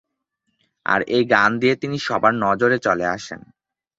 [0.85, 3.41] আর এই গান দিয়ে তিনি সবার নজরে চলে আসেন।